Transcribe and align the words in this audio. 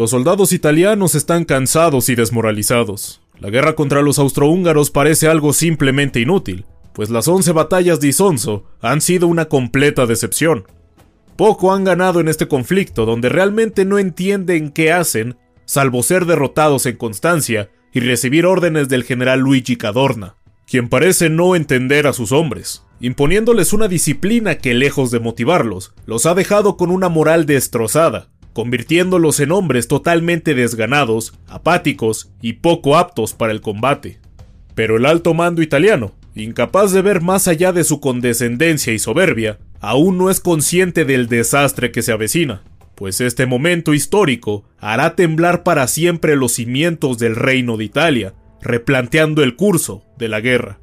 Los 0.00 0.12
soldados 0.12 0.54
italianos 0.54 1.14
están 1.14 1.44
cansados 1.44 2.08
y 2.08 2.14
desmoralizados. 2.14 3.20
La 3.38 3.50
guerra 3.50 3.74
contra 3.74 4.00
los 4.00 4.18
austrohúngaros 4.18 4.90
parece 4.90 5.28
algo 5.28 5.52
simplemente 5.52 6.20
inútil, 6.20 6.64
pues 6.94 7.10
las 7.10 7.28
11 7.28 7.52
batallas 7.52 8.00
de 8.00 8.08
Isonzo 8.08 8.64
han 8.80 9.02
sido 9.02 9.26
una 9.26 9.50
completa 9.50 10.06
decepción. 10.06 10.64
Poco 11.36 11.74
han 11.74 11.84
ganado 11.84 12.18
en 12.18 12.28
este 12.28 12.48
conflicto 12.48 13.04
donde 13.04 13.28
realmente 13.28 13.84
no 13.84 13.98
entienden 13.98 14.70
qué 14.70 14.90
hacen, 14.90 15.36
salvo 15.66 16.02
ser 16.02 16.24
derrotados 16.24 16.86
en 16.86 16.96
Constancia 16.96 17.68
y 17.92 18.00
recibir 18.00 18.46
órdenes 18.46 18.88
del 18.88 19.04
general 19.04 19.40
Luigi 19.40 19.76
Cadorna, 19.76 20.34
quien 20.66 20.88
parece 20.88 21.28
no 21.28 21.54
entender 21.54 22.06
a 22.06 22.14
sus 22.14 22.32
hombres, 22.32 22.86
imponiéndoles 23.00 23.74
una 23.74 23.86
disciplina 23.86 24.54
que 24.54 24.72
lejos 24.72 25.10
de 25.10 25.20
motivarlos, 25.20 25.92
los 26.06 26.24
ha 26.24 26.32
dejado 26.32 26.78
con 26.78 26.90
una 26.90 27.10
moral 27.10 27.44
destrozada, 27.44 28.30
convirtiéndolos 28.52 29.40
en 29.40 29.52
hombres 29.52 29.88
totalmente 29.88 30.54
desganados, 30.54 31.34
apáticos 31.46 32.32
y 32.42 32.54
poco 32.54 32.96
aptos 32.96 33.34
para 33.34 33.52
el 33.52 33.60
combate. 33.60 34.18
Pero 34.74 34.96
el 34.96 35.06
alto 35.06 35.34
mando 35.34 35.62
italiano, 35.62 36.12
incapaz 36.34 36.92
de 36.92 37.02
ver 37.02 37.20
más 37.20 37.48
allá 37.48 37.72
de 37.72 37.84
su 37.84 38.00
condescendencia 38.00 38.92
y 38.92 38.98
soberbia, 38.98 39.58
aún 39.80 40.18
no 40.18 40.30
es 40.30 40.40
consciente 40.40 41.04
del 41.04 41.28
desastre 41.28 41.92
que 41.92 42.02
se 42.02 42.12
avecina, 42.12 42.62
pues 42.94 43.20
este 43.20 43.46
momento 43.46 43.94
histórico 43.94 44.64
hará 44.78 45.16
temblar 45.16 45.62
para 45.62 45.86
siempre 45.86 46.36
los 46.36 46.52
cimientos 46.52 47.18
del 47.18 47.34
reino 47.34 47.76
de 47.76 47.84
Italia, 47.84 48.34
replanteando 48.60 49.42
el 49.42 49.56
curso 49.56 50.04
de 50.18 50.28
la 50.28 50.40
guerra. 50.40 50.78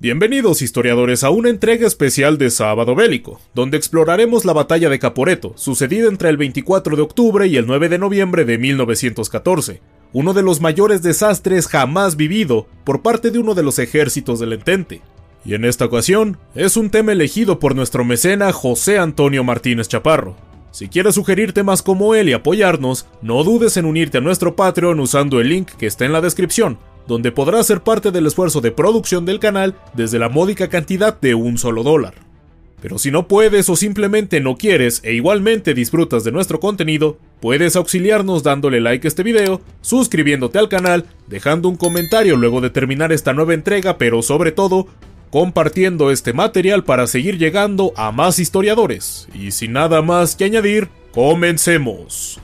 Bienvenidos 0.00 0.60
historiadores 0.60 1.22
a 1.22 1.30
una 1.30 1.50
entrega 1.50 1.86
especial 1.86 2.36
de 2.36 2.50
Sábado 2.50 2.96
Bélico, 2.96 3.40
donde 3.54 3.76
exploraremos 3.76 4.44
la 4.44 4.52
batalla 4.52 4.90
de 4.90 4.98
Caporeto, 4.98 5.52
sucedida 5.56 6.08
entre 6.08 6.30
el 6.30 6.36
24 6.36 6.96
de 6.96 7.02
octubre 7.02 7.46
y 7.46 7.56
el 7.56 7.68
9 7.68 7.88
de 7.88 7.98
noviembre 7.98 8.44
de 8.44 8.58
1914, 8.58 9.80
uno 10.12 10.34
de 10.34 10.42
los 10.42 10.60
mayores 10.60 11.00
desastres 11.00 11.68
jamás 11.68 12.16
vivido 12.16 12.66
por 12.82 13.02
parte 13.02 13.30
de 13.30 13.38
uno 13.38 13.54
de 13.54 13.62
los 13.62 13.78
ejércitos 13.78 14.40
del 14.40 14.54
Entente. 14.54 15.00
Y 15.44 15.54
en 15.54 15.64
esta 15.64 15.84
ocasión, 15.84 16.38
es 16.56 16.76
un 16.76 16.90
tema 16.90 17.12
elegido 17.12 17.60
por 17.60 17.76
nuestro 17.76 18.04
mecena 18.04 18.52
José 18.52 18.98
Antonio 18.98 19.44
Martínez 19.44 19.86
Chaparro. 19.86 20.34
Si 20.72 20.88
quieres 20.88 21.14
sugerir 21.14 21.52
temas 21.52 21.82
como 21.82 22.16
él 22.16 22.28
y 22.28 22.32
apoyarnos, 22.32 23.06
no 23.22 23.44
dudes 23.44 23.76
en 23.76 23.84
unirte 23.84 24.18
a 24.18 24.22
nuestro 24.22 24.56
Patreon 24.56 24.98
usando 24.98 25.40
el 25.40 25.50
link 25.50 25.70
que 25.78 25.86
está 25.86 26.04
en 26.04 26.12
la 26.12 26.20
descripción, 26.20 26.78
donde 27.06 27.32
podrás 27.32 27.66
ser 27.66 27.82
parte 27.82 28.10
del 28.10 28.26
esfuerzo 28.26 28.60
de 28.60 28.72
producción 28.72 29.24
del 29.24 29.38
canal 29.38 29.74
desde 29.94 30.18
la 30.18 30.28
módica 30.28 30.68
cantidad 30.68 31.20
de 31.20 31.34
un 31.34 31.58
solo 31.58 31.82
dólar. 31.82 32.14
Pero 32.84 32.98
si 32.98 33.10
no 33.10 33.28
puedes 33.28 33.70
o 33.70 33.76
simplemente 33.76 34.40
no 34.40 34.56
quieres 34.56 35.00
e 35.04 35.14
igualmente 35.14 35.72
disfrutas 35.72 36.22
de 36.22 36.32
nuestro 36.32 36.60
contenido, 36.60 37.18
puedes 37.40 37.76
auxiliarnos 37.76 38.42
dándole 38.42 38.78
like 38.82 39.06
a 39.06 39.08
este 39.08 39.22
video, 39.22 39.62
suscribiéndote 39.80 40.58
al 40.58 40.68
canal, 40.68 41.06
dejando 41.26 41.70
un 41.70 41.76
comentario 41.76 42.36
luego 42.36 42.60
de 42.60 42.68
terminar 42.68 43.10
esta 43.10 43.32
nueva 43.32 43.54
entrega, 43.54 43.96
pero 43.96 44.20
sobre 44.20 44.52
todo, 44.52 44.86
compartiendo 45.30 46.10
este 46.10 46.34
material 46.34 46.84
para 46.84 47.06
seguir 47.06 47.38
llegando 47.38 47.94
a 47.96 48.12
más 48.12 48.38
historiadores. 48.38 49.28
Y 49.32 49.52
sin 49.52 49.72
nada 49.72 50.02
más 50.02 50.36
que 50.36 50.44
añadir, 50.44 50.90
comencemos. 51.10 52.38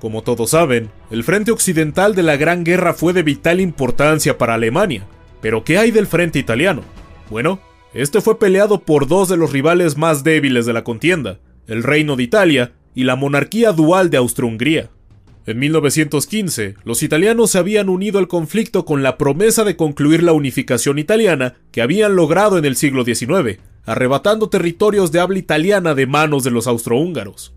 Como 0.00 0.22
todos 0.22 0.50
saben, 0.50 0.90
el 1.10 1.24
frente 1.24 1.50
occidental 1.50 2.14
de 2.14 2.22
la 2.22 2.36
Gran 2.36 2.64
Guerra 2.64 2.94
fue 2.94 3.12
de 3.12 3.22
vital 3.22 3.60
importancia 3.60 4.38
para 4.38 4.54
Alemania. 4.54 5.06
Pero 5.40 5.64
¿qué 5.64 5.78
hay 5.78 5.90
del 5.90 6.06
frente 6.06 6.38
italiano? 6.38 6.82
Bueno, 7.30 7.60
este 7.94 8.20
fue 8.20 8.38
peleado 8.38 8.80
por 8.80 9.08
dos 9.08 9.28
de 9.28 9.36
los 9.36 9.52
rivales 9.52 9.96
más 9.96 10.22
débiles 10.22 10.66
de 10.66 10.72
la 10.72 10.84
contienda, 10.84 11.38
el 11.66 11.82
Reino 11.82 12.16
de 12.16 12.22
Italia 12.22 12.72
y 12.94 13.04
la 13.04 13.16
monarquía 13.16 13.72
dual 13.72 14.10
de 14.10 14.18
Austro-Hungría. 14.18 14.90
En 15.46 15.58
1915, 15.58 16.74
los 16.84 17.02
italianos 17.02 17.52
se 17.52 17.58
habían 17.58 17.88
unido 17.88 18.18
al 18.18 18.28
conflicto 18.28 18.84
con 18.84 19.02
la 19.02 19.16
promesa 19.16 19.64
de 19.64 19.76
concluir 19.76 20.22
la 20.22 20.32
unificación 20.32 20.98
italiana 20.98 21.54
que 21.72 21.80
habían 21.80 22.16
logrado 22.16 22.58
en 22.58 22.66
el 22.66 22.76
siglo 22.76 23.04
XIX, 23.04 23.58
arrebatando 23.86 24.50
territorios 24.50 25.10
de 25.10 25.20
habla 25.20 25.38
italiana 25.38 25.94
de 25.94 26.06
manos 26.06 26.44
de 26.44 26.50
los 26.50 26.66
austrohúngaros. 26.66 27.54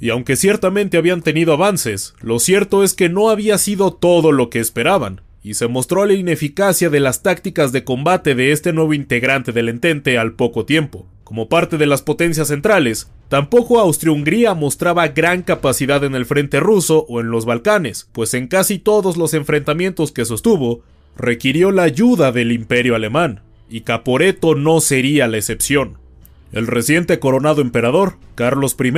Y 0.00 0.10
aunque 0.10 0.36
ciertamente 0.36 0.96
habían 0.96 1.22
tenido 1.22 1.52
avances, 1.52 2.14
lo 2.20 2.38
cierto 2.38 2.84
es 2.84 2.94
que 2.94 3.08
no 3.08 3.30
había 3.30 3.58
sido 3.58 3.92
todo 3.92 4.32
lo 4.32 4.50
que 4.50 4.60
esperaban, 4.60 5.22
y 5.42 5.54
se 5.54 5.68
mostró 5.68 6.06
la 6.06 6.14
ineficacia 6.14 6.90
de 6.90 7.00
las 7.00 7.22
tácticas 7.22 7.70
de 7.70 7.84
combate 7.84 8.34
de 8.34 8.52
este 8.52 8.72
nuevo 8.72 8.94
integrante 8.94 9.52
del 9.52 9.68
entente 9.68 10.18
al 10.18 10.32
poco 10.32 10.64
tiempo. 10.64 11.06
Como 11.22 11.48
parte 11.48 11.78
de 11.78 11.86
las 11.86 12.02
potencias 12.02 12.48
centrales, 12.48 13.10
tampoco 13.28 13.78
Austria-Hungría 13.78 14.54
mostraba 14.54 15.08
gran 15.08 15.42
capacidad 15.42 16.02
en 16.04 16.14
el 16.14 16.26
frente 16.26 16.60
ruso 16.60 17.06
o 17.08 17.20
en 17.20 17.30
los 17.30 17.44
Balcanes, 17.44 18.08
pues 18.12 18.34
en 18.34 18.46
casi 18.46 18.78
todos 18.78 19.16
los 19.16 19.34
enfrentamientos 19.34 20.12
que 20.12 20.24
sostuvo, 20.24 20.82
requirió 21.16 21.70
la 21.70 21.84
ayuda 21.84 22.32
del 22.32 22.52
imperio 22.52 22.94
alemán, 22.94 23.42
y 23.70 23.82
Caporeto 23.82 24.54
no 24.54 24.80
sería 24.80 25.28
la 25.28 25.38
excepción. 25.38 25.98
El 26.54 26.68
reciente 26.68 27.18
coronado 27.18 27.62
emperador, 27.62 28.14
Carlos 28.36 28.76
I, 28.78 28.92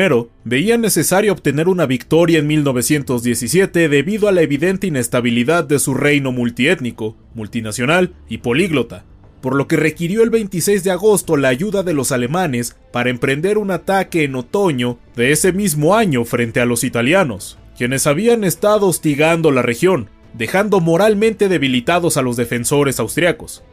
veía 0.45 0.77
necesario 0.77 1.33
obtener 1.33 1.69
una 1.69 1.87
victoria 1.87 2.41
en 2.41 2.47
1917 2.49 3.89
debido 3.89 4.29
a 4.29 4.33
la 4.33 4.43
evidente 4.43 4.89
inestabilidad 4.89 5.65
de 5.65 5.79
su 5.79 5.95
reino 5.95 6.33
multiétnico, 6.33 7.17
multinacional 7.33 8.13
y 8.29 8.39
políglota, 8.39 9.07
por 9.41 9.57
lo 9.57 9.69
que 9.69 9.77
requirió 9.77 10.23
el 10.23 10.29
26 10.29 10.85
de 10.85 10.91
agosto 10.91 11.39
la 11.39 11.49
ayuda 11.49 11.83
de 11.83 11.95
los 11.95 12.13
alemanes 12.13 12.77
para 12.93 13.09
emprender 13.09 13.57
un 13.57 13.71
ataque 13.71 14.25
en 14.25 14.35
otoño 14.35 14.99
de 15.17 15.33
ese 15.33 15.55
mismo 15.55 15.95
año 15.95 16.27
frente 16.27 16.61
a 16.61 16.67
los 16.67 16.85
italianos, 16.85 17.57
quienes 17.79 18.07
habían 18.07 18.45
estado 18.45 18.87
hostigando 18.87 19.51
la 19.51 19.63
región, 19.63 20.11
dejando 20.35 20.81
moralmente 20.81 21.49
debilitados 21.49 22.19
a 22.19 22.23
los 22.23 22.37
defensores 22.37 23.01
austriacos. 23.01 23.65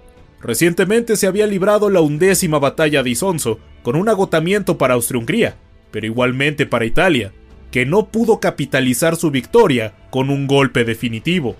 Recientemente 0.43 1.15
se 1.15 1.25
había 1.25 1.47
librado 1.47 1.89
la 1.89 2.01
undécima 2.01 2.59
batalla 2.59 3.01
de 3.01 3.11
Isonzo, 3.11 3.59
con 3.81 3.95
un 3.95 4.09
agotamiento 4.09 4.77
para 4.77 4.95
Austria-Hungría, 4.95 5.55
pero 5.89 6.05
igualmente 6.05 6.65
para 6.65 6.85
Italia, 6.85 7.31
que 7.71 7.85
no 7.85 8.07
pudo 8.07 8.41
capitalizar 8.41 9.15
su 9.15 9.31
victoria 9.31 9.93
con 10.09 10.29
un 10.29 10.45
golpe 10.45 10.83
definitivo. 10.83 11.55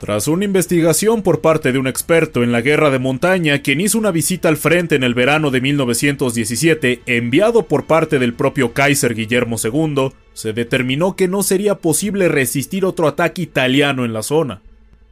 Tras 0.00 0.26
una 0.26 0.44
investigación 0.44 1.22
por 1.22 1.40
parte 1.40 1.70
de 1.72 1.78
un 1.78 1.86
experto 1.86 2.42
en 2.42 2.50
la 2.50 2.60
guerra 2.60 2.90
de 2.90 2.98
montaña, 2.98 3.62
quien 3.62 3.80
hizo 3.80 3.96
una 3.96 4.10
visita 4.10 4.48
al 4.48 4.56
frente 4.56 4.96
en 4.96 5.04
el 5.04 5.14
verano 5.14 5.52
de 5.52 5.60
1917, 5.60 7.02
enviado 7.06 7.66
por 7.66 7.86
parte 7.86 8.18
del 8.18 8.34
propio 8.34 8.72
Kaiser 8.72 9.14
Guillermo 9.14 9.56
II, 9.62 10.10
se 10.34 10.52
determinó 10.52 11.14
que 11.14 11.28
no 11.28 11.44
sería 11.44 11.76
posible 11.76 12.28
resistir 12.28 12.84
otro 12.84 13.06
ataque 13.06 13.42
italiano 13.42 14.04
en 14.04 14.12
la 14.12 14.22
zona. 14.22 14.62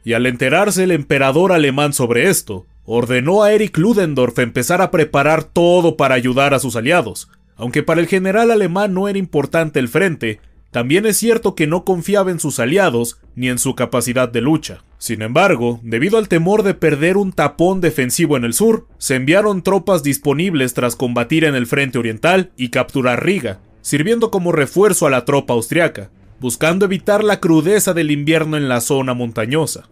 Y 0.03 0.13
al 0.13 0.27
enterarse 0.27 0.83
el 0.83 0.91
emperador 0.91 1.51
alemán 1.51 1.93
sobre 1.93 2.29
esto, 2.29 2.67
ordenó 2.85 3.43
a 3.43 3.51
Erich 3.51 3.77
Ludendorff 3.77 4.39
empezar 4.39 4.81
a 4.81 4.91
preparar 4.91 5.43
todo 5.43 5.97
para 5.97 6.15
ayudar 6.15 6.53
a 6.53 6.59
sus 6.59 6.75
aliados. 6.75 7.29
Aunque 7.55 7.83
para 7.83 8.01
el 8.01 8.07
general 8.07 8.51
alemán 8.51 8.93
no 8.93 9.07
era 9.07 9.17
importante 9.17 9.79
el 9.79 9.87
frente, 9.87 10.39
también 10.71 11.05
es 11.05 11.15
cierto 11.15 11.55
que 11.55 11.67
no 11.67 11.85
confiaba 11.85 12.31
en 12.31 12.39
sus 12.39 12.59
aliados 12.59 13.17
ni 13.35 13.47
en 13.47 13.59
su 13.59 13.75
capacidad 13.75 14.27
de 14.27 14.41
lucha. 14.41 14.83
Sin 14.97 15.21
embargo, 15.21 15.79
debido 15.83 16.17
al 16.17 16.27
temor 16.27 16.63
de 16.63 16.73
perder 16.73 17.15
un 17.15 17.31
tapón 17.31 17.79
defensivo 17.79 18.35
en 18.35 18.43
el 18.43 18.53
sur, 18.53 18.85
se 18.97 19.15
enviaron 19.15 19.61
tropas 19.61 20.03
disponibles 20.03 20.73
tras 20.73 20.97
combatir 20.97 21.45
en 21.45 21.55
el 21.55 21.65
frente 21.65 21.97
oriental 21.97 22.51
y 22.57 22.71
capturar 22.71 23.23
Riga, 23.23 23.59
sirviendo 23.81 24.31
como 24.31 24.51
refuerzo 24.51 25.07
a 25.07 25.09
la 25.09 25.23
tropa 25.23 25.53
austriaca, 25.53 26.09
buscando 26.41 26.83
evitar 26.83 27.23
la 27.23 27.39
crudeza 27.39 27.93
del 27.93 28.11
invierno 28.11 28.57
en 28.57 28.67
la 28.67 28.81
zona 28.81 29.13
montañosa. 29.13 29.87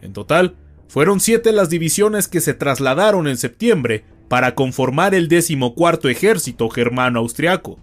En 0.00 0.12
total, 0.12 0.54
fueron 0.90 1.20
siete 1.20 1.52
las 1.52 1.70
divisiones 1.70 2.26
que 2.26 2.40
se 2.40 2.52
trasladaron 2.52 3.28
en 3.28 3.36
septiembre 3.36 4.02
para 4.26 4.56
conformar 4.56 5.14
el 5.14 5.28
decimocuarto 5.28 6.08
ejército 6.08 6.68
germano-austriaco. 6.68 7.78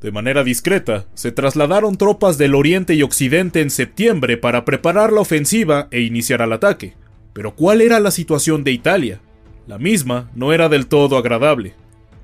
De 0.00 0.10
manera 0.10 0.42
discreta, 0.42 1.06
se 1.14 1.30
trasladaron 1.30 1.96
tropas 1.96 2.36
del 2.36 2.56
oriente 2.56 2.94
y 2.94 3.04
occidente 3.04 3.60
en 3.60 3.70
septiembre 3.70 4.36
para 4.38 4.64
preparar 4.64 5.12
la 5.12 5.20
ofensiva 5.20 5.86
e 5.92 6.00
iniciar 6.00 6.42
el 6.42 6.52
ataque. 6.52 6.94
Pero 7.32 7.54
¿cuál 7.54 7.80
era 7.80 8.00
la 8.00 8.10
situación 8.10 8.64
de 8.64 8.72
Italia? 8.72 9.20
La 9.68 9.78
misma 9.78 10.28
no 10.34 10.52
era 10.52 10.68
del 10.68 10.88
todo 10.88 11.16
agradable. 11.16 11.74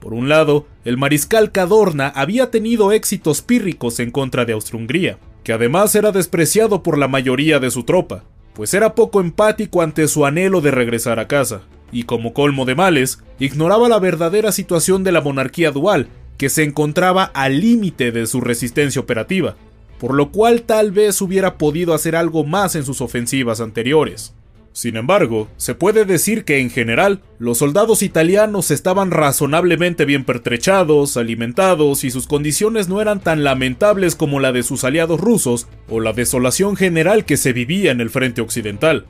Por 0.01 0.15
un 0.15 0.29
lado, 0.29 0.67
el 0.85 0.97
mariscal 0.97 1.53
Cadorna 1.53 2.09
había 2.09 2.51
tenido 2.51 2.91
éxitos 2.91 3.41
pírricos 3.41 4.01
en 4.01 4.11
contra 4.11 4.45
de 4.45 4.55
Austria-Hungría, 4.55 5.17
que 5.45 5.53
además 5.53 5.95
era 5.95 6.11
despreciado 6.11 6.83
por 6.83 6.99
la 6.99 7.07
mayoría 7.07 7.61
de 7.61 7.71
su 7.71 7.85
tropa, 7.85 8.25
pues 8.55 8.75
era 8.75 8.95
poco 8.95 9.21
empático 9.21 9.83
ante 9.83 10.09
su 10.09 10.25
anhelo 10.27 10.61
de 10.61 10.71
regresar 10.71 11.19
a 11.19 11.29
casa, 11.29 11.63
y 11.93 12.05
como 12.05 12.33
colmo 12.33 12.65
de 12.65 12.75
males, 12.75 13.21
ignoraba 13.39 13.89
la 13.89 13.99
verdadera 13.99 14.53
situación 14.53 15.05
de 15.05 15.13
la 15.13 15.21
monarquía 15.21 15.71
dual, 15.71 16.09
que 16.39 16.49
se 16.49 16.65
encontraba 16.65 17.25
al 17.25 17.61
límite 17.61 18.13
de 18.13 18.27
su 18.27 18.41
resistencia 18.41 19.01
operativa, 19.01 19.57
por 19.99 20.15
lo 20.15 20.31
cual 20.31 20.63
tal 20.63 20.91
vez 20.91 21.21
hubiera 21.21 21.57
podido 21.59 21.95
hacer 21.95 22.17
algo 22.17 22.45
más 22.45 22.75
en 22.75 22.85
sus 22.85 23.01
ofensivas 23.01 23.61
anteriores. 23.61 24.35
Sin 24.75 24.97
embargo, 24.97 25.47
se 25.57 25.77
puede 25.77 26.05
decir 26.05 26.45
que 26.45 26.59
en 26.59 26.69
general, 26.69 27.21
los 27.39 27.59
soldados 27.59 28.03
italianos 28.03 28.73
estaban 28.73 29.13
razonablemente 29.13 30.05
bien 30.05 30.25
pertrechados, 30.25 31.17
alimentados 31.17 32.03
y 32.03 32.11
sus 32.11 32.27
condiciones 32.27 32.89
no 32.89 33.01
eran 33.01 33.21
tan 33.21 33.45
lamentables 33.45 34.17
como 34.17 34.41
la 34.41 34.51
de 34.51 34.65
sus 34.65 34.83
aliados 34.83 35.21
rusos 35.21 35.69
o 35.89 36.01
la 36.01 36.13
desolación 36.13 36.75
general 36.75 37.25
que 37.25 37.37
se 37.37 37.53
vivía 37.53 37.93
en 37.93 38.01
el 38.01 38.11
frente 38.11 38.41
occidental. 38.41 39.07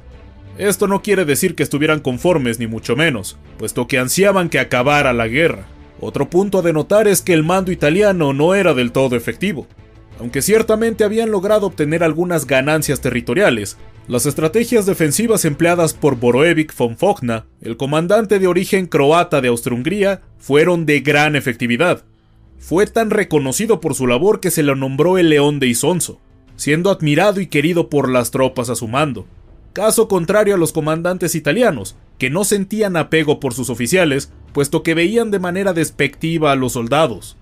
Esto 0.58 0.87
no 0.87 1.00
quiere 1.00 1.25
decir 1.25 1.55
que 1.55 1.62
estuvieran 1.62 2.00
conformes 2.00 2.58
ni 2.58 2.66
mucho 2.66 2.94
menos, 2.94 3.38
puesto 3.56 3.88
que 3.88 3.99
ansiaban 3.99 4.50
que 4.50 4.58
acabara 4.58 5.14
la 5.14 5.28
guerra. 5.28 5.64
Otro 5.99 6.28
punto 6.28 6.58
a 6.58 6.62
denotar 6.62 7.08
es 7.08 7.22
que 7.22 7.32
el 7.32 7.43
mando 7.43 7.72
italiano 7.72 8.34
no 8.34 8.55
era 8.55 8.75
del 8.75 8.93
todo 8.93 9.16
efectivo. 9.16 9.66
Aunque 10.20 10.43
ciertamente 10.43 11.05
habían 11.05 11.31
logrado 11.31 11.66
obtener 11.66 12.05
algunas 12.05 12.46
ganancias 12.46 13.00
territoriales, 13.00 13.76
las 14.06 14.26
estrategias 14.26 14.87
defensivas 14.87 15.44
empleadas 15.44 15.94
por 15.94 16.16
Boroevik 16.16 16.76
von 16.76 16.96
Fogna, 16.96 17.46
el 17.61 17.76
comandante 17.76 18.38
de 18.38 18.46
origen 18.46 18.87
croata 18.87 19.40
de 19.40 19.49
Austria-Hungría, 19.49 20.22
fueron 20.38 20.87
de 20.87 21.00
gran 21.00 21.37
efectividad. 21.37 22.05
Fue 22.58 22.87
tan 22.87 23.11
reconocido 23.11 23.81
por 23.81 23.94
su 23.94 24.06
labor 24.06 24.40
que 24.40 24.50
se 24.50 24.62
le 24.62 24.76
nombró 24.76 25.19
el 25.19 25.31
León 25.31 25.58
de 25.58 25.69
Isonzo, 25.69 26.20
siendo 26.56 26.90
admirado 26.90 27.40
y 27.40 27.46
querido 27.46 27.88
por 27.88 28.11
las 28.11 28.31
tropas 28.31 28.70
a 28.70 28.76
su 28.76 28.88
mando. 28.88 29.26
Caso 29.72 30.06
contrario 30.06 30.55
a 30.55 30.58
los 30.58 30.72
comandantes 30.72 31.34
italianos, 31.34 31.96
que 32.19 32.31
no 32.31 32.44
sentían 32.44 32.96
apego 32.96 33.40
por 33.40 33.55
sus 33.55 33.70
oficiales, 33.70 34.32
puesto 34.52 34.82
que 34.82 34.94
veían 34.94 35.31
de 35.31 35.40
manera 35.40 35.72
despectiva 35.72 36.52
a 36.52 36.56
los 36.56 36.72
soldados. 36.72 37.37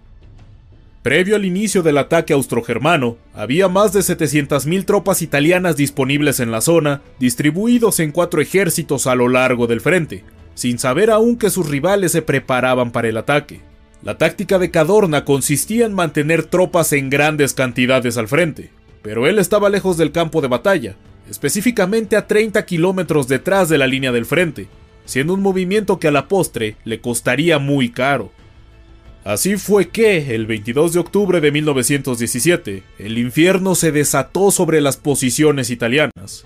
Previo 1.02 1.34
al 1.34 1.44
inicio 1.44 1.82
del 1.82 1.98
ataque 1.98 2.32
austrogermano, 2.32 3.16
había 3.34 3.66
más 3.66 3.92
de 3.92 4.00
700.000 4.00 4.84
tropas 4.84 5.20
italianas 5.20 5.76
disponibles 5.76 6.38
en 6.38 6.52
la 6.52 6.60
zona, 6.60 7.02
distribuidos 7.18 7.98
en 7.98 8.12
cuatro 8.12 8.40
ejércitos 8.40 9.08
a 9.08 9.16
lo 9.16 9.28
largo 9.28 9.66
del 9.66 9.80
frente, 9.80 10.22
sin 10.54 10.78
saber 10.78 11.10
aún 11.10 11.38
que 11.38 11.50
sus 11.50 11.68
rivales 11.68 12.12
se 12.12 12.22
preparaban 12.22 12.92
para 12.92 13.08
el 13.08 13.16
ataque. 13.16 13.60
La 14.04 14.16
táctica 14.16 14.60
de 14.60 14.70
Cadorna 14.70 15.24
consistía 15.24 15.86
en 15.86 15.92
mantener 15.92 16.44
tropas 16.44 16.92
en 16.92 17.10
grandes 17.10 17.52
cantidades 17.52 18.16
al 18.16 18.28
frente, 18.28 18.70
pero 19.02 19.26
él 19.26 19.40
estaba 19.40 19.70
lejos 19.70 19.96
del 19.96 20.12
campo 20.12 20.40
de 20.40 20.48
batalla, 20.48 20.94
específicamente 21.28 22.14
a 22.14 22.28
30 22.28 22.64
kilómetros 22.64 23.26
detrás 23.26 23.68
de 23.68 23.78
la 23.78 23.88
línea 23.88 24.12
del 24.12 24.24
frente, 24.24 24.68
siendo 25.04 25.34
un 25.34 25.42
movimiento 25.42 25.98
que 25.98 26.06
a 26.06 26.12
la 26.12 26.28
postre 26.28 26.76
le 26.84 27.00
costaría 27.00 27.58
muy 27.58 27.90
caro. 27.90 28.30
Así 29.24 29.56
fue 29.56 29.88
que, 29.88 30.34
el 30.34 30.46
22 30.46 30.94
de 30.94 30.98
octubre 30.98 31.40
de 31.40 31.52
1917, 31.52 32.82
el 32.98 33.18
infierno 33.18 33.74
se 33.76 33.92
desató 33.92 34.50
sobre 34.50 34.80
las 34.80 34.96
posiciones 34.96 35.70
italianas. 35.70 36.44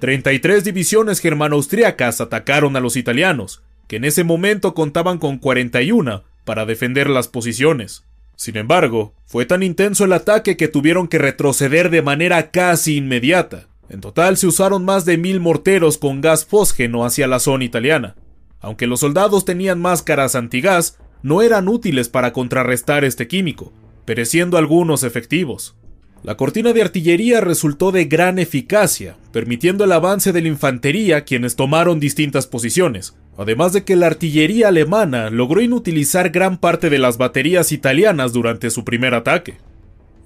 33 0.00 0.62
divisiones 0.62 1.20
germano-austriacas 1.20 2.20
atacaron 2.20 2.76
a 2.76 2.80
los 2.80 2.96
italianos, 2.96 3.62
que 3.86 3.96
en 3.96 4.04
ese 4.04 4.24
momento 4.24 4.74
contaban 4.74 5.18
con 5.18 5.38
41 5.38 6.22
para 6.44 6.66
defender 6.66 7.08
las 7.08 7.28
posiciones. 7.28 8.04
Sin 8.36 8.56
embargo, 8.56 9.14
fue 9.26 9.46
tan 9.46 9.62
intenso 9.62 10.04
el 10.04 10.12
ataque 10.12 10.56
que 10.56 10.68
tuvieron 10.68 11.08
que 11.08 11.18
retroceder 11.18 11.90
de 11.90 12.02
manera 12.02 12.50
casi 12.50 12.96
inmediata. 12.96 13.66
En 13.88 14.00
total 14.00 14.36
se 14.36 14.46
usaron 14.46 14.84
más 14.84 15.06
de 15.06 15.16
mil 15.16 15.40
morteros 15.40 15.96
con 15.96 16.20
gas 16.20 16.44
fósgeno 16.44 17.04
hacia 17.04 17.26
la 17.26 17.40
zona 17.40 17.64
italiana. 17.64 18.16
Aunque 18.60 18.86
los 18.86 19.00
soldados 19.00 19.44
tenían 19.44 19.80
máscaras 19.80 20.34
antigas, 20.34 20.98
no 21.22 21.42
eran 21.42 21.68
útiles 21.68 22.08
para 22.08 22.32
contrarrestar 22.32 23.04
este 23.04 23.26
químico, 23.26 23.72
pereciendo 24.04 24.56
algunos 24.56 25.02
efectivos. 25.02 25.76
La 26.22 26.36
cortina 26.36 26.72
de 26.72 26.82
artillería 26.82 27.40
resultó 27.40 27.92
de 27.92 28.06
gran 28.06 28.38
eficacia, 28.38 29.16
permitiendo 29.32 29.84
el 29.84 29.92
avance 29.92 30.32
de 30.32 30.42
la 30.42 30.48
infantería 30.48 31.24
quienes 31.24 31.54
tomaron 31.54 32.00
distintas 32.00 32.46
posiciones, 32.48 33.16
además 33.36 33.72
de 33.72 33.84
que 33.84 33.94
la 33.94 34.06
artillería 34.06 34.68
alemana 34.68 35.30
logró 35.30 35.60
inutilizar 35.60 36.30
gran 36.30 36.58
parte 36.58 36.90
de 36.90 36.98
las 36.98 37.18
baterías 37.18 37.70
italianas 37.70 38.32
durante 38.32 38.70
su 38.70 38.84
primer 38.84 39.14
ataque. 39.14 39.58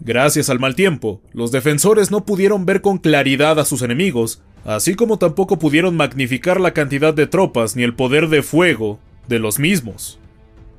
Gracias 0.01 0.49
al 0.49 0.59
mal 0.59 0.75
tiempo, 0.75 1.21
los 1.33 1.53
defensores 1.53 2.11
no 2.11 2.25
pudieron 2.25 2.65
ver 2.65 2.81
con 2.81 2.99
claridad 2.99 3.61
a 3.61 3.67
sus 3.67 3.83
enemigos, 3.83 4.43
así 4.65 4.95
como 4.95 5.19
tampoco 5.19 5.59
pudieron 5.59 5.95
magnificar 5.95 6.59
la 6.59 6.73
cantidad 6.73 7.13
de 7.13 7.27
tropas 7.27 7.77
ni 7.77 7.83
el 7.83 7.95
poder 7.95 8.29
de 8.29 8.43
fuego 8.43 8.99
de 9.29 9.39
los 9.39 9.59
mismos 9.59 10.19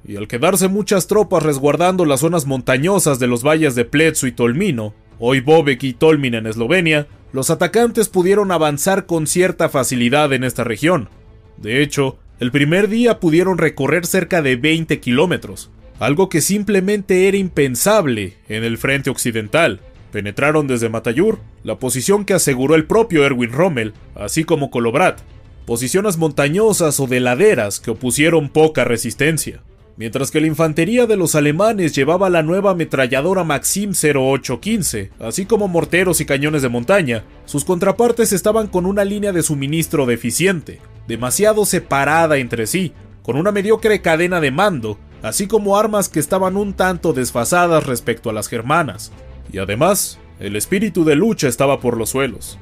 y 0.06 0.18
al 0.18 0.28
quedarse 0.28 0.68
muchas 0.68 1.08
tropas 1.08 1.44
resguardando 1.44 2.06
las 2.06 2.20
zonas 2.20 2.46
montañosas 2.46 3.20
de 3.20 3.28
los 3.28 3.44
valles 3.44 3.76
de 3.76 3.86
Pletzu 3.86 4.28
y 4.28 4.32
Tolmino, 4.32 4.94
hoy 5.20 5.40
Bobek 5.40 5.84
y 5.84 5.94
Tolmin 5.94 6.34
en 6.34 6.48
Eslovenia, 6.48 7.08
los 7.32 7.50
atacantes 7.50 8.10
pudieron 8.10 8.52
avanzar 8.52 9.06
con 9.06 9.28
cierta 9.28 9.70
facilidad 9.70 10.34
en 10.34 10.44
esta 10.44 10.64
región. 10.64 11.10
De 11.58 11.82
hecho, 11.82 12.18
el 12.40 12.52
primer 12.52 12.90
día 12.90 13.20
pudieron 13.20 13.58
recorrer 13.58 14.06
cerca 14.06 14.42
de 14.42 14.56
20 14.56 15.00
kilómetros, 15.00 15.72
algo 16.00 16.30
que 16.30 16.42
simplemente 16.42 17.28
era 17.28 17.38
impensable 17.38 18.36
en 18.50 18.64
el 18.64 18.78
frente 18.78 19.10
occidental. 19.10 19.80
Penetraron 20.12 20.68
desde 20.68 20.90
Matayur, 20.90 21.40
la 21.64 21.80
posición 21.80 22.26
que 22.26 22.34
aseguró 22.34 22.76
el 22.76 22.86
propio 22.86 23.26
Erwin 23.26 23.52
Rommel, 23.52 23.94
así 24.16 24.44
como 24.44 24.70
Kolobrat, 24.70 25.22
posiciones 25.66 26.18
montañosas 26.18 27.00
o 27.00 27.08
de 27.08 27.20
laderas 27.20 27.80
que 27.80 27.92
opusieron 27.92 28.50
poca 28.50 28.84
resistencia. 28.84 29.62
Mientras 29.96 30.32
que 30.32 30.42
la 30.42 30.48
infantería 30.48 31.06
de 31.06 31.16
los 31.16 31.36
alemanes 31.36 31.94
llevaba 31.94 32.32
la 32.32 32.42
nueva 32.42 32.72
ametralladora 32.72 33.44
Maxim 33.44 33.92
0815, 33.92 35.12
así 35.20 35.46
como 35.46 35.68
morteros 35.68 36.20
y 36.20 36.26
cañones 36.26 36.64
de 36.64 36.70
montaña, 36.70 37.26
sus 37.46 37.64
contrapartes 37.64 38.34
estaban 38.34 38.68
con 38.68 38.88
una 38.88 39.06
línea 39.06 39.32
de 39.32 39.44
suministro 39.44 40.08
deficiente, 40.08 40.80
demasiado 41.08 41.66
separada 41.66 42.38
entre 42.38 42.66
sí, 42.66 42.94
con 43.22 43.38
una 43.38 43.52
mediocre 43.52 44.02
cadena 44.02 44.42
de 44.42 44.50
mando, 44.50 44.98
así 45.22 45.46
como 45.46 45.78
armas 45.78 46.10
que 46.10 46.20
estaban 46.20 46.58
un 46.58 46.74
tanto 46.74 47.14
desfasadas 47.14 47.86
respecto 47.86 48.32
a 48.32 48.34
las 48.34 48.48
germanas. 48.48 49.12
Y 49.52 49.60
además, 49.60 50.18
el 50.40 50.56
espíritu 50.56 51.06
de 51.06 51.16
lucha 51.16 51.48
estaba 51.48 51.80
por 51.80 51.98
los 51.98 52.10
suelos. 52.10 52.58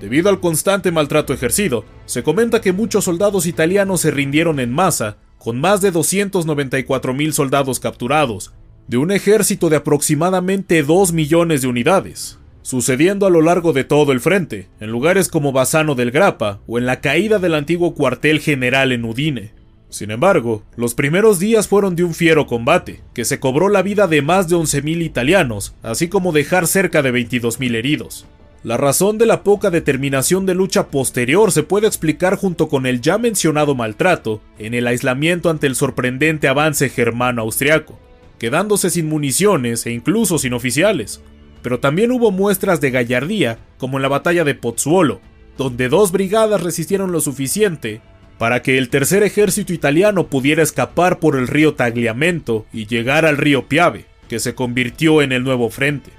Debido 0.00 0.28
al 0.28 0.38
constante 0.38 0.92
maltrato 0.92 1.32
ejercido, 1.32 1.86
se 2.04 2.22
comenta 2.22 2.60
que 2.60 2.74
muchos 2.74 3.04
soldados 3.04 3.46
italianos 3.46 4.02
se 4.02 4.10
rindieron 4.10 4.60
en 4.60 4.70
masa 4.70 5.16
con 5.38 5.60
más 5.60 5.80
de 5.80 5.92
294.000 5.92 7.32
soldados 7.32 7.80
capturados, 7.80 8.52
de 8.88 8.96
un 8.96 9.10
ejército 9.10 9.68
de 9.68 9.76
aproximadamente 9.76 10.82
2 10.82 11.12
millones 11.12 11.62
de 11.62 11.68
unidades, 11.68 12.38
sucediendo 12.62 13.26
a 13.26 13.30
lo 13.30 13.42
largo 13.42 13.72
de 13.72 13.84
todo 13.84 14.12
el 14.12 14.20
frente, 14.20 14.68
en 14.80 14.90
lugares 14.90 15.28
como 15.28 15.52
Bassano 15.52 15.94
del 15.94 16.10
Grappa 16.10 16.60
o 16.66 16.78
en 16.78 16.86
la 16.86 17.00
caída 17.00 17.38
del 17.38 17.54
antiguo 17.54 17.94
cuartel 17.94 18.40
general 18.40 18.92
en 18.92 19.04
Udine. 19.04 19.52
Sin 19.90 20.10
embargo, 20.10 20.64
los 20.76 20.94
primeros 20.94 21.38
días 21.38 21.66
fueron 21.66 21.96
de 21.96 22.04
un 22.04 22.14
fiero 22.14 22.46
combate, 22.46 23.00
que 23.14 23.24
se 23.24 23.40
cobró 23.40 23.68
la 23.70 23.82
vida 23.82 24.06
de 24.06 24.20
más 24.20 24.48
de 24.48 24.56
11.000 24.56 25.02
italianos, 25.02 25.74
así 25.82 26.08
como 26.08 26.32
dejar 26.32 26.66
cerca 26.66 27.00
de 27.00 27.12
22.000 27.12 27.74
heridos. 27.74 28.26
La 28.64 28.76
razón 28.76 29.18
de 29.18 29.26
la 29.26 29.44
poca 29.44 29.70
determinación 29.70 30.44
de 30.44 30.54
lucha 30.54 30.88
posterior 30.88 31.52
se 31.52 31.62
puede 31.62 31.86
explicar 31.86 32.36
junto 32.36 32.68
con 32.68 32.86
el 32.86 33.00
ya 33.00 33.16
mencionado 33.16 33.76
maltrato 33.76 34.40
en 34.58 34.74
el 34.74 34.88
aislamiento 34.88 35.48
ante 35.48 35.68
el 35.68 35.76
sorprendente 35.76 36.48
avance 36.48 36.88
germano-austriaco, 36.88 38.00
quedándose 38.38 38.90
sin 38.90 39.08
municiones 39.08 39.86
e 39.86 39.92
incluso 39.92 40.38
sin 40.38 40.54
oficiales. 40.54 41.22
Pero 41.62 41.78
también 41.78 42.10
hubo 42.10 42.32
muestras 42.32 42.80
de 42.80 42.90
gallardía, 42.90 43.58
como 43.78 43.98
en 43.98 44.02
la 44.02 44.08
batalla 44.08 44.42
de 44.42 44.56
Pozzuolo, 44.56 45.20
donde 45.56 45.88
dos 45.88 46.10
brigadas 46.10 46.60
resistieron 46.60 47.12
lo 47.12 47.20
suficiente 47.20 48.00
para 48.38 48.62
que 48.62 48.76
el 48.76 48.88
tercer 48.88 49.22
ejército 49.22 49.72
italiano 49.72 50.26
pudiera 50.26 50.64
escapar 50.64 51.20
por 51.20 51.36
el 51.36 51.46
río 51.46 51.74
Tagliamento 51.74 52.66
y 52.72 52.86
llegar 52.86 53.24
al 53.24 53.36
río 53.36 53.68
Piave, 53.68 54.06
que 54.28 54.40
se 54.40 54.56
convirtió 54.56 55.22
en 55.22 55.30
el 55.30 55.44
nuevo 55.44 55.70
frente. 55.70 56.17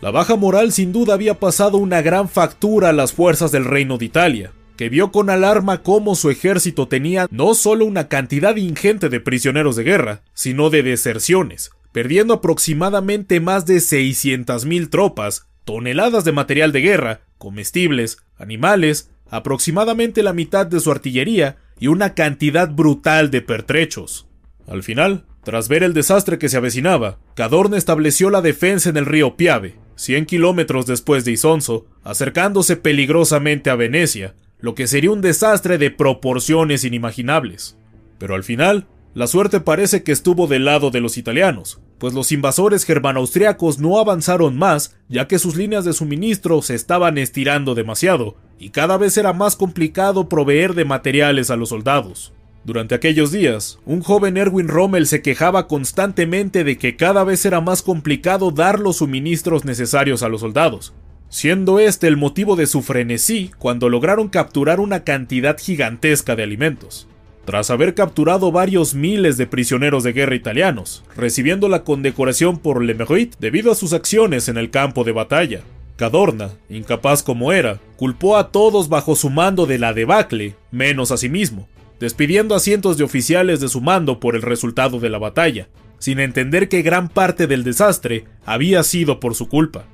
La 0.00 0.12
baja 0.12 0.36
moral 0.36 0.70
sin 0.70 0.92
duda 0.92 1.14
había 1.14 1.40
pasado 1.40 1.78
una 1.78 2.02
gran 2.02 2.28
factura 2.28 2.90
a 2.90 2.92
las 2.92 3.12
fuerzas 3.12 3.50
del 3.50 3.64
Reino 3.64 3.98
de 3.98 4.04
Italia, 4.04 4.52
que 4.76 4.88
vio 4.88 5.10
con 5.10 5.28
alarma 5.28 5.82
cómo 5.82 6.14
su 6.14 6.30
ejército 6.30 6.86
tenía 6.86 7.26
no 7.32 7.54
solo 7.54 7.84
una 7.84 8.06
cantidad 8.06 8.54
ingente 8.54 9.08
de 9.08 9.18
prisioneros 9.18 9.74
de 9.74 9.82
guerra, 9.82 10.22
sino 10.34 10.70
de 10.70 10.84
deserciones, 10.84 11.72
perdiendo 11.90 12.34
aproximadamente 12.34 13.40
más 13.40 13.66
de 13.66 13.78
600.000 13.78 14.88
tropas, 14.88 15.48
toneladas 15.64 16.22
de 16.24 16.30
material 16.30 16.70
de 16.70 16.80
guerra, 16.80 17.20
comestibles, 17.36 18.18
animales, 18.36 19.10
aproximadamente 19.28 20.22
la 20.22 20.32
mitad 20.32 20.64
de 20.64 20.78
su 20.78 20.92
artillería 20.92 21.56
y 21.80 21.88
una 21.88 22.14
cantidad 22.14 22.70
brutal 22.70 23.32
de 23.32 23.42
pertrechos. 23.42 24.28
Al 24.68 24.84
final, 24.84 25.24
tras 25.42 25.66
ver 25.68 25.82
el 25.82 25.92
desastre 25.92 26.38
que 26.38 26.48
se 26.48 26.56
avecinaba, 26.56 27.18
Cadorna 27.34 27.76
estableció 27.76 28.30
la 28.30 28.42
defensa 28.42 28.90
en 28.90 28.96
el 28.96 29.06
río 29.06 29.36
Piave, 29.36 29.74
100 29.98 30.26
kilómetros 30.26 30.86
después 30.86 31.24
de 31.24 31.32
Isonzo, 31.32 31.86
acercándose 32.04 32.76
peligrosamente 32.76 33.68
a 33.68 33.74
Venecia, 33.74 34.36
lo 34.60 34.76
que 34.76 34.86
sería 34.86 35.10
un 35.10 35.20
desastre 35.20 35.76
de 35.76 35.90
proporciones 35.90 36.84
inimaginables. 36.84 37.76
Pero 38.16 38.36
al 38.36 38.44
final, 38.44 38.86
la 39.14 39.26
suerte 39.26 39.58
parece 39.58 40.04
que 40.04 40.12
estuvo 40.12 40.46
del 40.46 40.66
lado 40.66 40.92
de 40.92 41.00
los 41.00 41.18
italianos, 41.18 41.80
pues 41.98 42.14
los 42.14 42.30
invasores 42.30 42.84
germano-austriacos 42.84 43.80
no 43.80 43.98
avanzaron 43.98 44.56
más, 44.56 44.96
ya 45.08 45.26
que 45.26 45.40
sus 45.40 45.56
líneas 45.56 45.84
de 45.84 45.92
suministro 45.92 46.62
se 46.62 46.76
estaban 46.76 47.18
estirando 47.18 47.74
demasiado, 47.74 48.36
y 48.56 48.70
cada 48.70 48.98
vez 48.98 49.16
era 49.16 49.32
más 49.32 49.56
complicado 49.56 50.28
proveer 50.28 50.74
de 50.74 50.84
materiales 50.84 51.50
a 51.50 51.56
los 51.56 51.70
soldados. 51.70 52.32
Durante 52.68 52.94
aquellos 52.94 53.32
días, 53.32 53.78
un 53.86 54.02
joven 54.02 54.36
Erwin 54.36 54.68
Rommel 54.68 55.06
se 55.06 55.22
quejaba 55.22 55.66
constantemente 55.66 56.64
de 56.64 56.76
que 56.76 56.96
cada 56.96 57.24
vez 57.24 57.46
era 57.46 57.62
más 57.62 57.80
complicado 57.80 58.50
dar 58.50 58.78
los 58.78 58.98
suministros 58.98 59.64
necesarios 59.64 60.22
a 60.22 60.28
los 60.28 60.42
soldados, 60.42 60.92
siendo 61.30 61.78
este 61.78 62.08
el 62.08 62.18
motivo 62.18 62.56
de 62.56 62.66
su 62.66 62.82
frenesí 62.82 63.52
cuando 63.56 63.88
lograron 63.88 64.28
capturar 64.28 64.80
una 64.80 65.02
cantidad 65.02 65.56
gigantesca 65.58 66.36
de 66.36 66.42
alimentos. 66.42 67.08
Tras 67.46 67.70
haber 67.70 67.94
capturado 67.94 68.52
varios 68.52 68.94
miles 68.94 69.38
de 69.38 69.46
prisioneros 69.46 70.04
de 70.04 70.12
guerra 70.12 70.34
italianos, 70.34 71.04
recibiendo 71.16 71.70
la 71.70 71.84
condecoración 71.84 72.58
por 72.58 72.84
Le 72.84 72.92
Mérite 72.92 73.38
debido 73.40 73.72
a 73.72 73.76
sus 73.76 73.94
acciones 73.94 74.46
en 74.50 74.58
el 74.58 74.68
campo 74.68 75.04
de 75.04 75.12
batalla, 75.12 75.62
Cadorna, 75.96 76.50
incapaz 76.68 77.22
como 77.22 77.50
era, 77.50 77.80
culpó 77.96 78.36
a 78.36 78.52
todos 78.52 78.90
bajo 78.90 79.16
su 79.16 79.30
mando 79.30 79.64
de 79.64 79.78
la 79.78 79.94
debacle, 79.94 80.54
menos 80.70 81.10
a 81.10 81.16
sí 81.16 81.30
mismo, 81.30 81.66
despidiendo 82.00 82.54
a 82.54 82.60
cientos 82.60 82.96
de 82.96 83.04
oficiales 83.04 83.60
de 83.60 83.68
su 83.68 83.80
mando 83.80 84.20
por 84.20 84.36
el 84.36 84.42
resultado 84.42 85.00
de 85.00 85.10
la 85.10 85.18
batalla, 85.18 85.68
sin 85.98 86.20
entender 86.20 86.68
que 86.68 86.82
gran 86.82 87.08
parte 87.08 87.46
del 87.46 87.64
desastre 87.64 88.24
había 88.44 88.82
sido 88.82 89.20
por 89.20 89.34
su 89.34 89.48
culpa. 89.48 89.84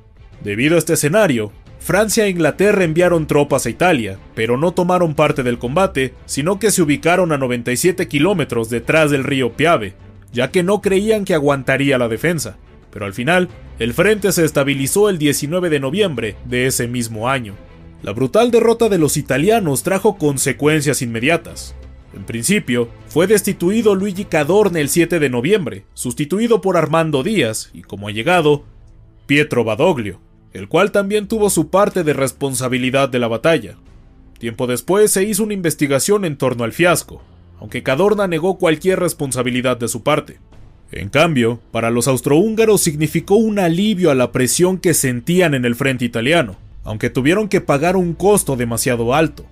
Debido 0.43 0.77
a 0.77 0.79
este 0.79 0.95
escenario, 0.95 1.53
Francia 1.79 2.25
e 2.25 2.31
Inglaterra 2.31 2.85
enviaron 2.85 3.27
tropas 3.27 3.67
a 3.67 3.71
Italia, 3.71 4.19
pero 4.35 4.57
no 4.57 4.73
tomaron 4.73 5.15
parte 5.15 5.43
del 5.43 5.59
combate, 5.59 6.15
sino 6.25 6.59
que 6.59 6.71
se 6.71 6.83
ubicaron 6.83 7.33
a 7.33 7.39
97 7.39 8.09
kilómetros 8.09 8.71
detrás 8.71 9.11
del 9.11 9.25
río 9.25 9.53
Piave, 9.53 9.95
ya 10.33 10.51
que 10.51 10.63
no 10.63 10.81
creían 10.81 11.25
que 11.25 11.35
aguantaría 11.35 11.99
la 11.99 12.09
defensa. 12.09 12.57
Pero 12.91 13.07
al 13.07 13.13
final, 13.13 13.49
el 13.79 13.93
frente 13.93 14.33
se 14.33 14.45
estabilizó 14.45 15.11
el 15.11 15.19
19 15.19 15.69
de 15.69 15.81
noviembre 15.81 16.37
de 16.45 16.67
ese 16.67 16.89
mismo 16.89 17.29
año. 17.29 17.55
La 18.03 18.13
brutal 18.13 18.51
derrota 18.51 18.89
de 18.89 18.99
los 18.99 19.17
italianos 19.17 19.83
trajo 19.83 20.17
consecuencias 20.17 21.03
inmediatas. 21.03 21.75
En 22.15 22.25
principio, 22.25 22.89
fue 23.09 23.27
destituido 23.27 23.95
Luigi 23.95 24.25
Cadorna 24.25 24.81
el 24.81 24.89
7 24.89 25.19
de 25.19 25.31
noviembre, 25.31 25.85
sustituido 25.95 26.61
por 26.61 26.77
Armando 26.77 27.23
Díaz 27.23 27.71
y, 27.73 27.83
como 27.83 28.09
ha 28.09 28.13
llegado, 28.13 28.65
Pietro 29.27 29.65
Badoglio 29.65 30.21
el 30.55 30.69
cual 30.69 30.93
también 30.93 31.27
tuvo 31.27 31.51
su 31.51 31.69
parte 31.69 32.05
de 32.05 32.13
responsabilidad 32.15 33.09
de 33.09 33.19
la 33.19 33.29
batalla. 33.29 33.77
Tiempo 34.39 34.67
después 34.67 35.11
se 35.11 35.25
hizo 35.25 35.43
una 35.43 35.53
investigación 35.53 36.25
en 36.25 36.39
torno 36.39 36.63
al 36.65 36.73
fiasco, 36.73 37.23
aunque 37.59 37.83
Cadorna 37.83 38.29
negó 38.29 38.57
cualquier 38.57 39.01
responsabilidad 39.01 39.77
de 39.77 39.89
su 39.89 40.05
parte. 40.05 40.39
En 40.93 41.09
cambio, 41.09 41.61
para 41.73 41.91
los 41.91 42.07
austrohúngaros 42.07 42.81
significó 42.81 43.35
un 43.35 43.59
alivio 43.59 44.13
a 44.13 44.15
la 44.15 44.31
presión 44.31 44.79
que 44.79 44.95
sentían 44.95 45.55
en 45.55 45.65
el 45.65 45.75
frente 45.75 46.05
italiano, 46.05 46.57
aunque 46.85 47.11
tuvieron 47.11 47.49
que 47.49 47.61
pagar 47.61 47.97
un 47.97 48.15
costo 48.15 48.55
demasiado 48.55 49.13
alto. 49.13 49.45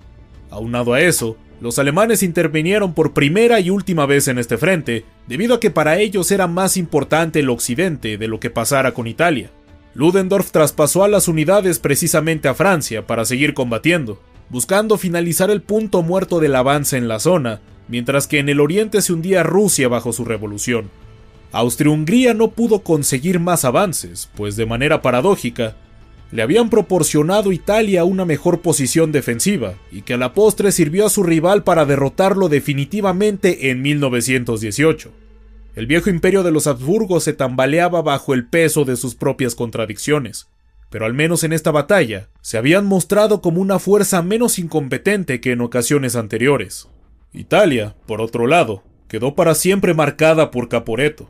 Aunado 0.49 0.93
a 0.93 1.01
eso, 1.01 1.35
los 1.63 1.79
alemanes 1.79 2.23
intervinieron 2.23 2.93
por 2.93 3.13
primera 3.13 3.61
y 3.61 3.69
última 3.69 4.05
vez 4.05 4.27
en 4.27 4.37
este 4.37 4.57
frente, 4.57 5.05
debido 5.27 5.55
a 5.55 5.61
que 5.61 5.71
para 5.71 5.97
ellos 5.97 6.29
era 6.29 6.45
más 6.45 6.75
importante 6.75 7.39
el 7.39 7.49
occidente 7.49 8.17
de 8.17 8.27
lo 8.27 8.41
que 8.41 8.49
pasara 8.49 8.93
con 8.93 9.07
Italia. 9.07 9.49
Ludendorff 9.93 10.51
traspasó 10.51 11.05
a 11.05 11.07
las 11.07 11.29
unidades 11.29 11.79
precisamente 11.79 12.49
a 12.49 12.53
Francia 12.53 13.07
para 13.07 13.23
seguir 13.23 13.53
combatiendo, 13.53 14.19
buscando 14.49 14.97
finalizar 14.97 15.49
el 15.49 15.61
punto 15.61 16.01
muerto 16.01 16.41
del 16.41 16.53
avance 16.57 16.97
en 16.97 17.07
la 17.07 17.21
zona, 17.21 17.61
mientras 17.87 18.27
que 18.27 18.39
en 18.39 18.49
el 18.49 18.59
oriente 18.59 19.01
se 19.01 19.13
hundía 19.13 19.41
Rusia 19.43 19.87
bajo 19.87 20.11
su 20.11 20.25
revolución. 20.25 20.89
Austria-Hungría 21.53 22.33
no 22.33 22.49
pudo 22.49 22.83
conseguir 22.83 23.39
más 23.39 23.63
avances, 23.63 24.29
pues 24.35 24.57
de 24.57 24.65
manera 24.65 25.01
paradójica, 25.01 25.77
le 26.33 26.41
habían 26.41 26.71
proporcionado 26.71 27.51
Italia 27.51 28.05
una 28.05 28.25
mejor 28.25 28.61
posición 28.61 29.11
defensiva, 29.11 29.75
y 29.91 30.01
que 30.01 30.15
a 30.15 30.17
la 30.17 30.33
postre 30.33 30.71
sirvió 30.71 31.05
a 31.05 31.11
su 31.11 31.21
rival 31.21 31.63
para 31.63 31.85
derrotarlo 31.85 32.49
definitivamente 32.49 33.69
en 33.69 33.83
1918. 33.83 35.11
El 35.75 35.85
viejo 35.85 36.09
imperio 36.09 36.41
de 36.41 36.49
los 36.49 36.65
Habsburgos 36.65 37.23
se 37.23 37.33
tambaleaba 37.33 38.01
bajo 38.01 38.33
el 38.33 38.47
peso 38.47 38.83
de 38.83 38.95
sus 38.95 39.13
propias 39.13 39.53
contradicciones, 39.53 40.47
pero 40.89 41.05
al 41.05 41.13
menos 41.13 41.43
en 41.43 41.53
esta 41.53 41.69
batalla 41.69 42.29
se 42.41 42.57
habían 42.57 42.87
mostrado 42.87 43.39
como 43.39 43.61
una 43.61 43.77
fuerza 43.77 44.23
menos 44.23 44.57
incompetente 44.57 45.39
que 45.39 45.51
en 45.51 45.61
ocasiones 45.61 46.15
anteriores. 46.15 46.89
Italia, 47.31 47.95
por 48.07 48.21
otro 48.21 48.47
lado, 48.47 48.81
quedó 49.07 49.35
para 49.35 49.53
siempre 49.53 49.93
marcada 49.93 50.49
por 50.49 50.67
Caporeto. 50.67 51.29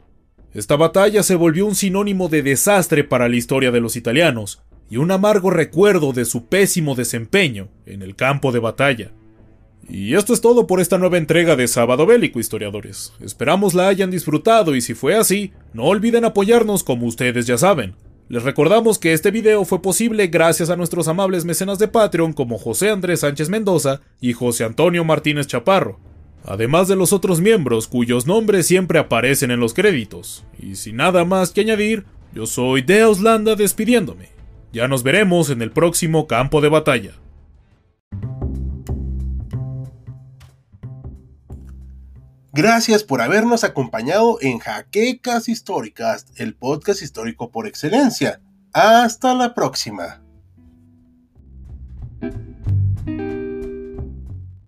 Esta 0.54 0.78
batalla 0.78 1.24
se 1.24 1.36
volvió 1.36 1.66
un 1.66 1.76
sinónimo 1.76 2.30
de 2.30 2.42
desastre 2.42 3.04
para 3.04 3.28
la 3.28 3.36
historia 3.36 3.72
de 3.72 3.82
los 3.82 3.98
italianos 3.98 4.64
y 4.94 4.98
un 4.98 5.10
amargo 5.10 5.50
recuerdo 5.50 6.14
de 6.14 6.24
su 6.24 6.46
pésimo 6.46 6.94
desempeño 6.94 7.68
en 7.88 8.04
el 8.04 8.16
campo 8.16 8.52
de 8.52 8.60
batalla. 8.60 9.12
Y 9.90 10.14
esto 10.14 10.36
es 10.36 10.42
todo 10.42 10.68
por 10.68 10.80
esta 10.80 11.00
nueva 11.00 11.18
entrega 11.18 11.56
de 11.56 11.68
Sábado 11.68 12.06
Bélico, 12.06 12.40
historiadores. 12.40 13.12
Esperamos 13.20 13.74
la 13.74 13.88
hayan 13.88 14.12
disfrutado 14.12 14.76
y 14.76 14.82
si 14.82 14.94
fue 14.94 15.16
así, 15.16 15.52
no 15.74 15.86
olviden 15.86 16.26
apoyarnos 16.26 16.84
como 16.84 17.08
ustedes 17.08 17.48
ya 17.48 17.58
saben. 17.58 17.96
Les 18.30 18.44
recordamos 18.44 19.00
que 19.00 19.14
este 19.14 19.32
video 19.32 19.66
fue 19.66 19.82
posible 19.82 20.28
gracias 20.28 20.70
a 20.70 20.76
nuestros 20.76 21.08
amables 21.08 21.44
mecenas 21.44 21.80
de 21.80 21.88
Patreon 21.88 22.32
como 22.32 22.60
José 22.60 22.92
Andrés 22.92 23.22
Sánchez 23.22 23.50
Mendoza 23.50 24.02
y 24.22 24.34
José 24.34 24.64
Antonio 24.64 25.04
Martínez 25.04 25.48
Chaparro, 25.48 26.00
además 26.46 26.88
de 26.88 26.98
los 26.98 27.14
otros 27.14 27.42
miembros 27.42 27.88
cuyos 27.88 28.28
nombres 28.28 28.68
siempre 28.68 29.00
aparecen 29.00 29.50
en 29.50 29.60
los 29.60 29.74
créditos. 29.74 30.46
Y 30.60 30.76
sin 30.76 30.98
nada 30.98 31.26
más 31.26 31.50
que 31.50 31.62
añadir, 31.62 32.06
yo 32.32 32.46
soy 32.46 32.84
Deoslanda 32.84 33.56
despidiéndome. 33.56 34.43
Ya 34.74 34.88
nos 34.88 35.04
veremos 35.04 35.52
en 35.52 35.62
el 35.62 35.72
próximo 35.72 36.26
campo 36.26 36.60
de 36.60 36.68
batalla. 36.68 37.12
Gracias 42.52 43.04
por 43.04 43.22
habernos 43.22 43.64
acompañado 43.64 44.40
en 44.42 44.58
Jaquecas 44.58 45.48
Históricas, 45.48 46.26
el 46.38 46.56
podcast 46.56 47.04
histórico 47.04 47.52
por 47.52 47.68
excelencia. 47.68 48.42
Hasta 48.74 49.36
la 49.36 49.54
próxima. 49.54 50.24